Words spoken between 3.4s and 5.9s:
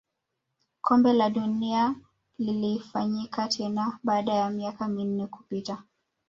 tena baada ya miaka minne kupita